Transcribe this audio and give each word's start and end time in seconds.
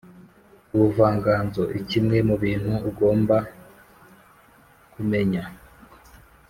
ubuvanganzo 0.73 1.61
ikimwe 1.79 2.17
mu 2.29 2.35
bintu 2.43 2.73
ugombwa 2.89 3.37
kumenya 4.93 5.43